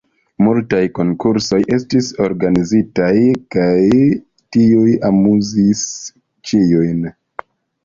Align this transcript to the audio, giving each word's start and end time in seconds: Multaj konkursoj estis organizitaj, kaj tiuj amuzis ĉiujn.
Multaj 0.43 0.77
konkursoj 0.99 1.59
estis 1.77 2.07
organizitaj, 2.29 3.11
kaj 3.57 3.77
tiuj 4.57 4.97
amuzis 5.13 5.87
ĉiujn. 6.53 7.09